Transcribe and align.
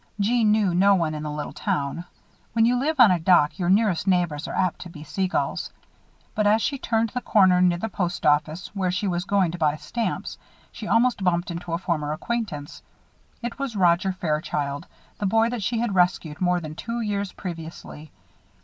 Jeanne 0.19 0.51
knew 0.51 0.73
no 0.73 0.95
one 0.95 1.13
in 1.13 1.21
the 1.21 1.29
little 1.29 1.53
town. 1.53 2.05
When 2.53 2.65
you 2.65 2.75
live 2.75 2.99
on 2.99 3.11
a 3.11 3.19
dock, 3.19 3.59
your 3.59 3.69
nearest 3.69 4.07
neighbors 4.07 4.47
are 4.47 4.55
apt 4.55 4.79
to 4.79 4.89
be 4.89 5.03
seagulls. 5.03 5.69
But, 6.33 6.47
as 6.47 6.63
she 6.63 6.79
turned 6.79 7.09
the 7.09 7.21
corner 7.21 7.61
near 7.61 7.77
the 7.77 7.87
post 7.87 8.25
office, 8.25 8.69
where 8.73 8.89
she 8.89 9.07
was 9.07 9.25
going 9.25 9.51
to 9.51 9.59
buy 9.59 9.75
stamps, 9.75 10.39
she 10.71 10.87
almost 10.87 11.23
bumped 11.23 11.51
into 11.51 11.73
a 11.73 11.77
former 11.77 12.13
acquaintance. 12.13 12.81
It 13.43 13.59
was 13.59 13.75
Roger 13.75 14.11
Fairchild, 14.11 14.87
the 15.19 15.27
boy 15.27 15.49
that 15.49 15.61
she 15.61 15.77
had 15.77 15.93
rescued 15.93 16.41
more 16.41 16.59
than 16.59 16.73
two 16.73 16.99
years 17.01 17.31
previously. 17.33 18.11